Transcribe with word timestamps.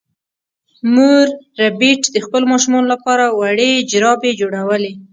مور 0.93 1.25
ربیټ 1.61 2.01
د 2.11 2.17
خپلو 2.25 2.45
ماشومانو 2.53 2.91
لپاره 2.93 3.25
وړې 3.39 3.71
جرابې 3.91 4.31
جوړولې 4.41 4.91